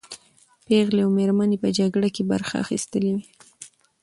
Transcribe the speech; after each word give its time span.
پېغلې 0.65 1.01
او 1.05 1.09
مېرمنې 1.17 1.57
په 1.63 1.69
جګړه 1.77 2.09
کې 2.15 2.23
برخه 2.31 2.55
اخیستلې 2.63 3.11
وې. 3.15 3.25